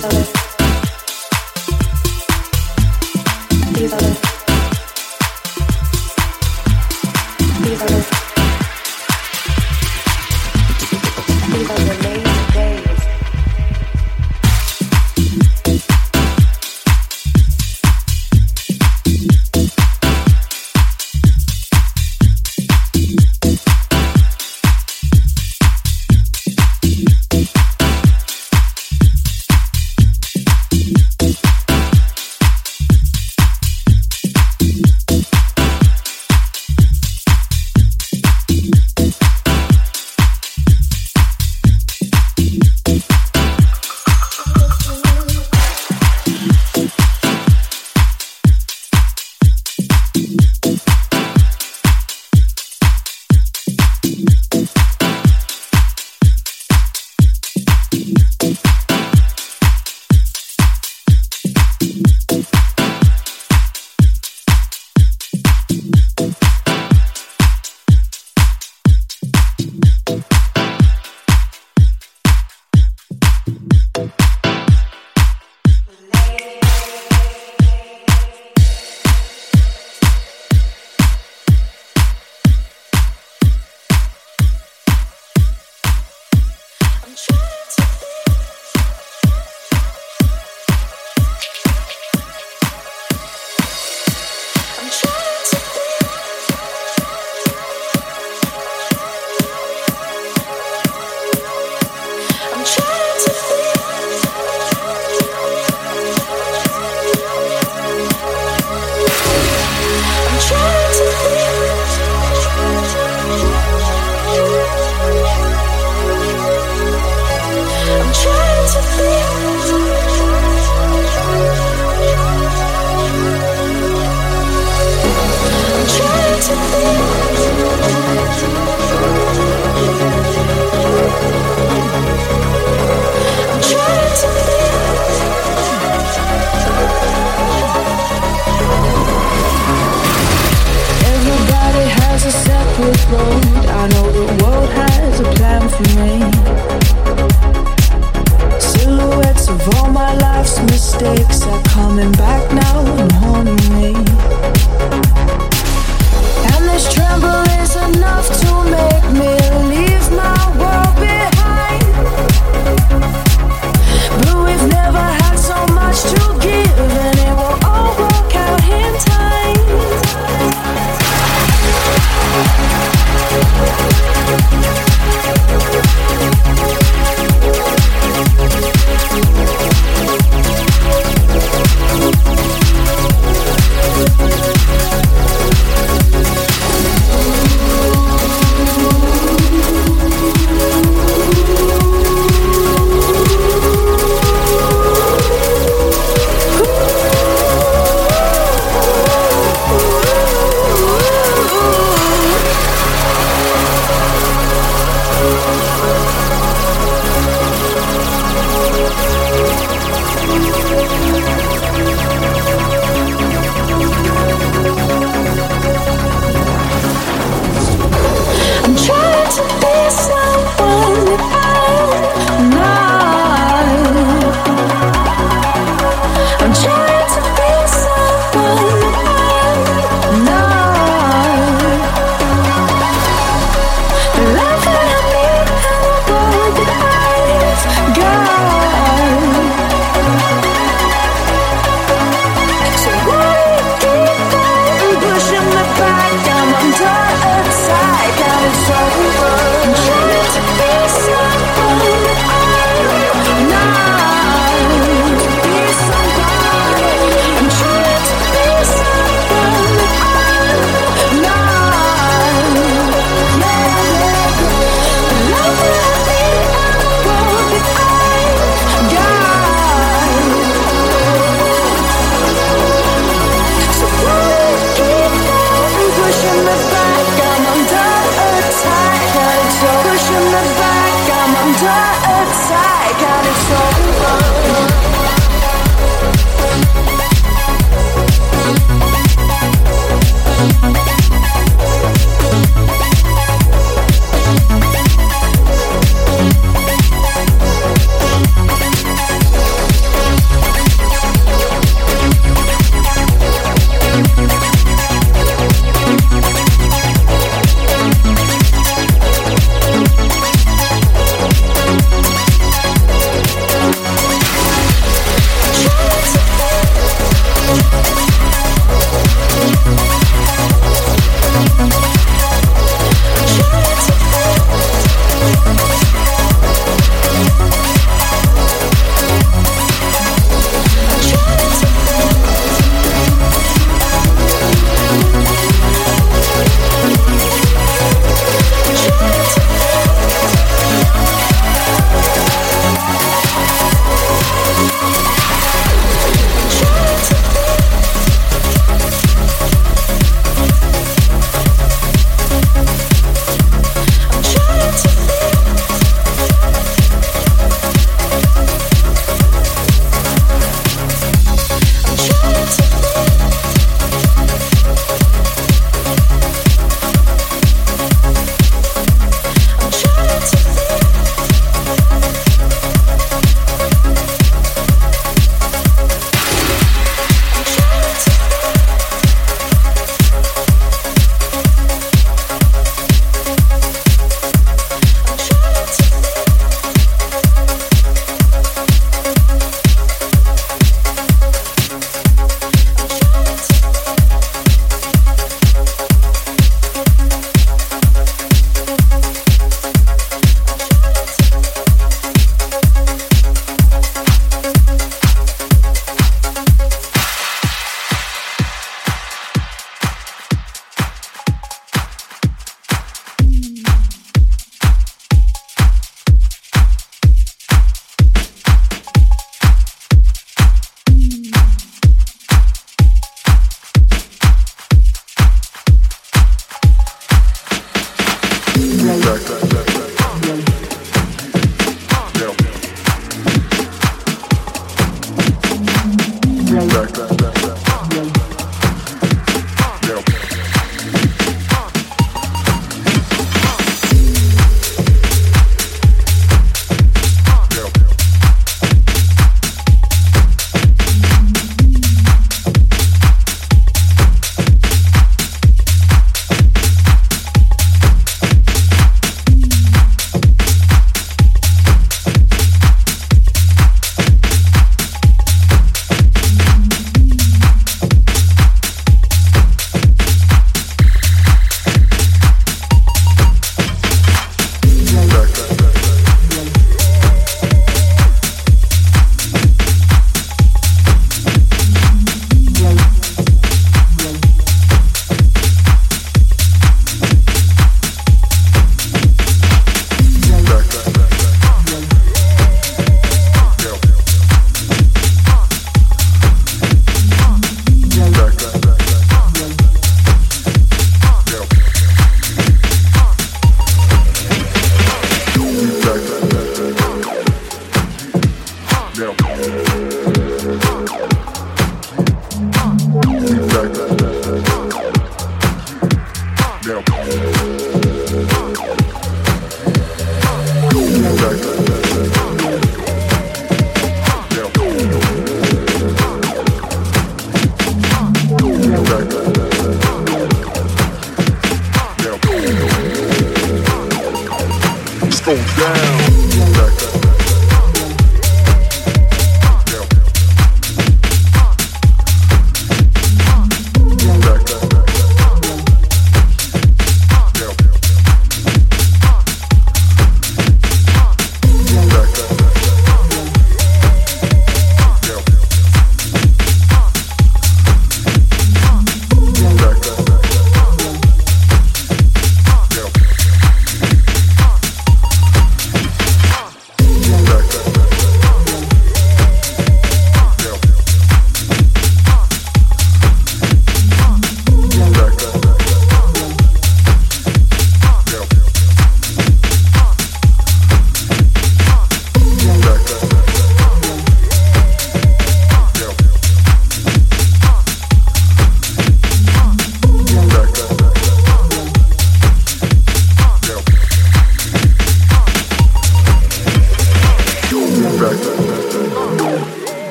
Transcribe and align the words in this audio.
Gracias. 0.00 0.37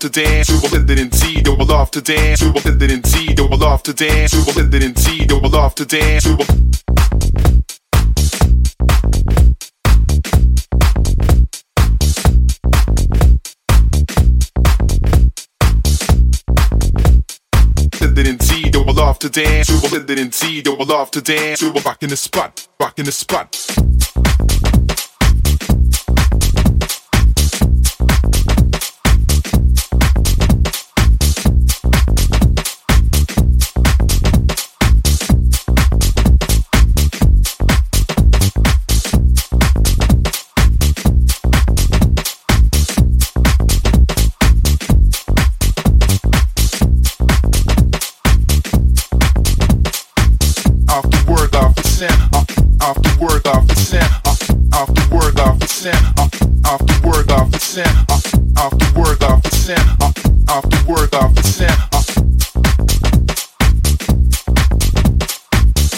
To 0.00 0.08
dance, 0.08 0.48
you 0.48 0.56
will 0.60 0.70
hit 0.70 0.88
it 0.88 0.98
in 0.98 1.10
T, 1.10 1.42
you 1.42 1.54
will 1.54 1.66
love 1.66 1.92
to 1.92 2.00
dance, 2.00 2.42
you 2.42 2.50
will 2.52 2.60
hit 2.60 2.80
it 2.80 2.90
in 2.90 3.02
T, 3.02 3.34
you 3.36 3.46
will 3.46 3.58
love 3.58 3.82
to 3.82 3.92
dance, 3.92 4.32
you 4.32 4.42
will 4.44 4.52
hit 4.52 4.74
it 4.74 4.82
in 4.82 4.94
T, 4.94 5.26
you 5.28 5.38
will 5.38 5.50
love 5.50 5.74
to 5.74 5.84
dance, 5.84 6.24
you 6.24 6.36
will 6.36 6.46
hit 18.00 18.18
it 18.18 18.26
in 18.26 18.38
T, 18.38 18.70
you 18.72 18.82
will 18.82 18.94
love 18.94 19.18
to 19.18 19.28
dance, 19.28 19.68
you 19.68 19.76
will 19.76 20.10
it 20.10 20.18
in 20.18 20.30
T, 20.30 20.62
you 20.64 20.74
will 20.74 20.86
love 20.86 21.10
to 21.10 21.20
dance, 21.20 21.62
you 21.62 21.72
will 21.72 21.82
rock 21.82 22.02
in 22.02 22.08
the 22.08 22.16
spot, 22.16 22.66
rock 22.80 22.98
in 22.98 23.04
the 23.04 23.12
spot. 23.12 24.09
sin. 53.90 54.02
Off 54.24 54.40
off 54.72 54.88
the 54.94 55.04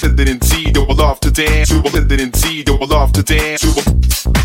Send 0.01 0.18
it 0.18 0.28
in 0.28 0.40
T, 0.40 0.70
double 0.72 1.01
off 1.03 1.20
to 1.20 1.30
dance, 1.30 1.68
double 1.68 1.90
send 1.90 2.11
it 2.11 2.20
in 2.20 2.32
T, 2.32 2.62
double 2.62 2.93
off 2.95 3.12
to 3.12 3.22
dance, 3.22 3.61
double 3.62 4.41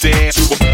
dance. 0.00 0.48
to 0.48 0.64
a 0.64 0.69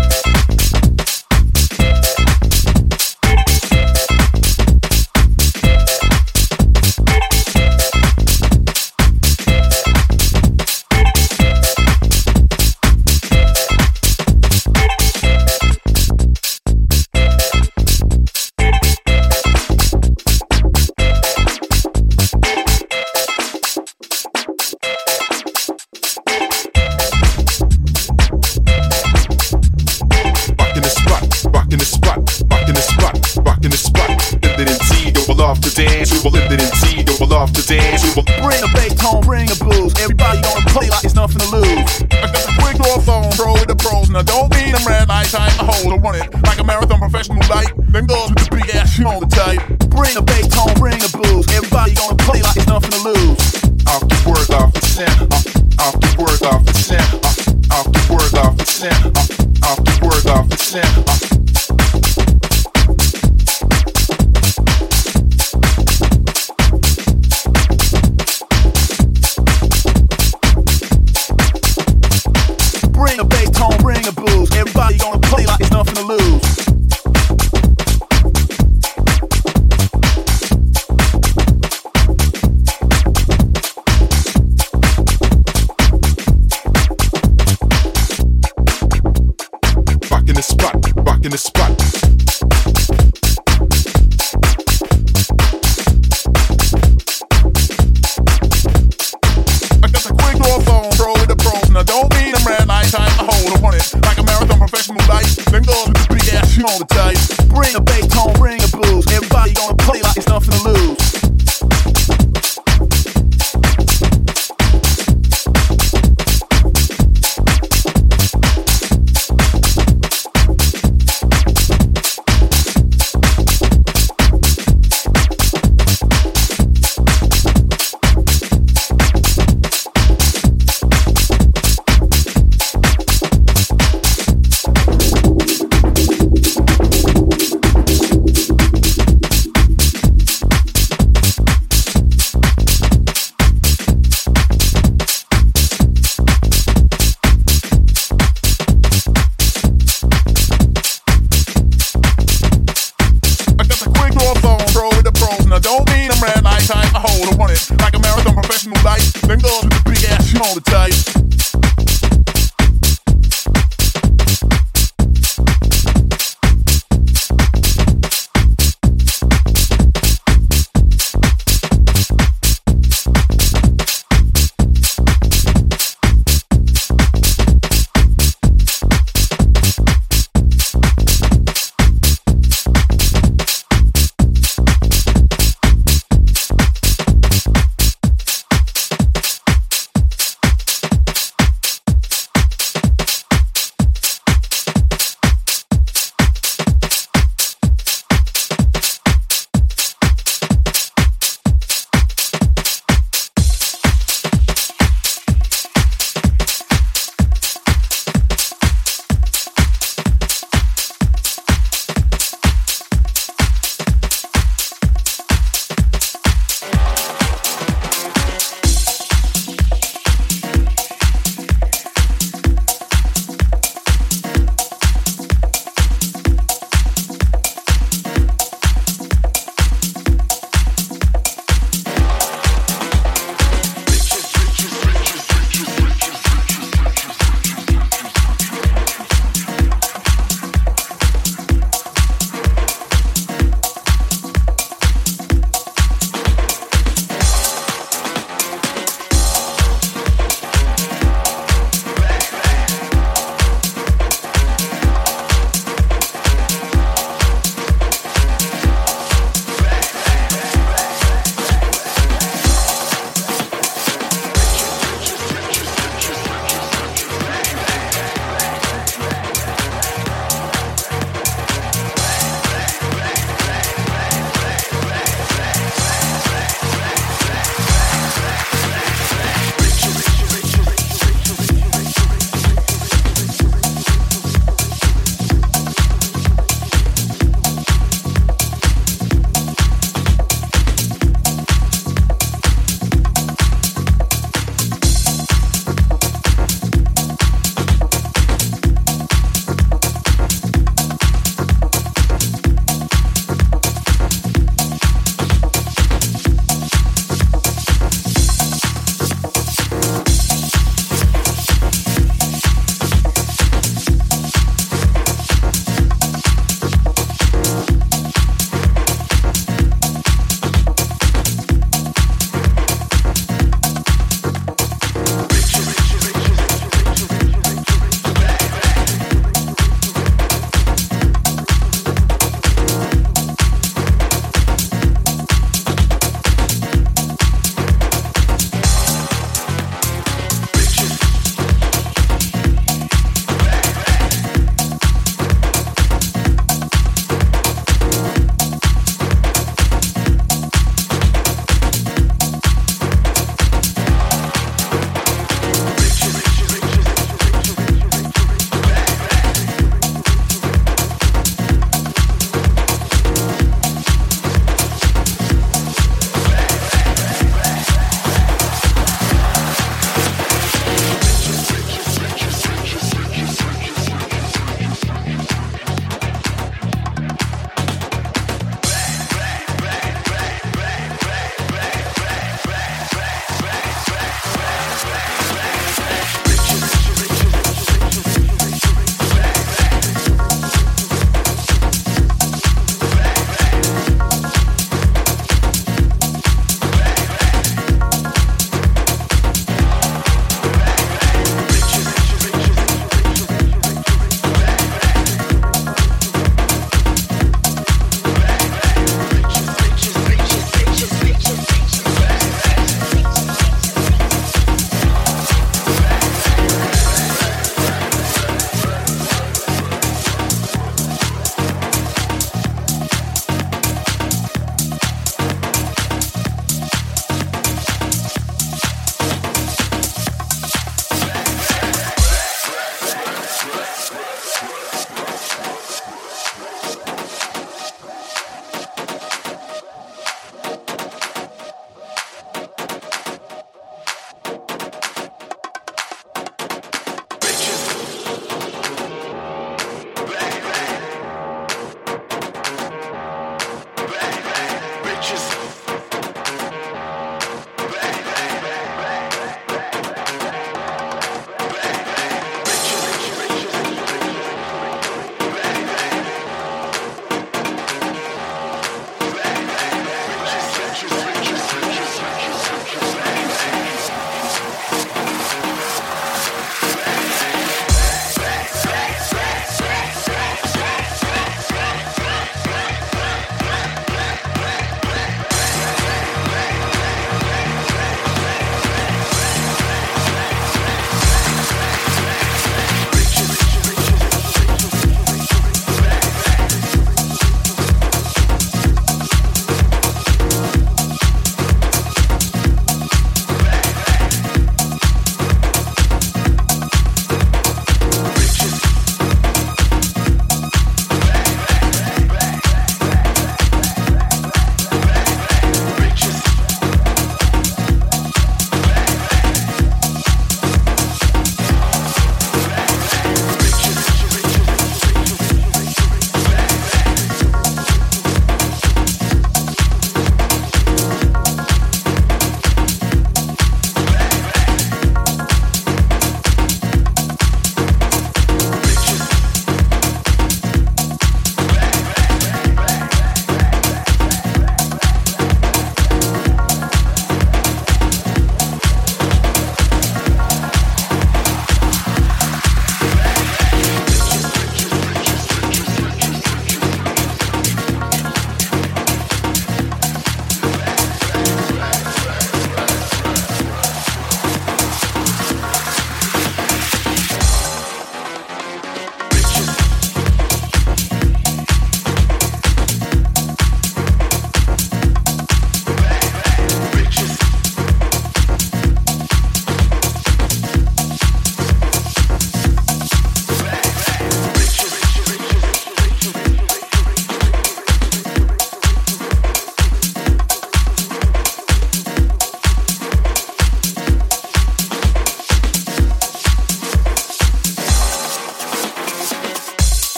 like 46.56 46.64
a 46.64 46.66
marathon 46.66 46.98
professional 46.98 47.38
like 47.48 47.74
Then 47.88 48.06
girls 48.06 48.30
with 48.30 48.48
the 48.48 48.56
big 48.56 48.74
ass 48.74 48.90
shit 48.90 49.06
on 49.06 49.20
the 49.20 49.26
tape. 49.26 49.60
Bring 49.90 50.16
a 50.16 50.22
bass 50.22 50.48
home, 50.54 50.72
bring 50.78 50.96
a 50.96 51.08
booze. 51.12 51.46
Everybody 51.52 51.94
gonna 51.94 52.16
play 52.16 52.40
like 52.40 52.54
there's 52.54 52.66
nothing 52.66 52.92
to 52.92 53.02
lose. 53.04 53.38
Off 53.86 54.02
the 54.08 54.16
work, 54.26 54.50
off 54.50 54.72
the 54.72 54.80
scent 54.80 55.20
Off 55.78 55.94
the 56.00 56.10
work, 56.18 56.42
off 56.42 56.64
the 56.64 56.72
scent 56.74 57.14
Off 57.70 57.86
the 57.92 58.02
work, 58.12 58.34
off 58.34 58.56
the 58.56 58.64
scent 58.64 59.06
Off 59.64 59.78
the 59.84 59.94
work, 60.02 60.26
off 60.26 60.48
the 60.48 60.56
scent 60.56 61.35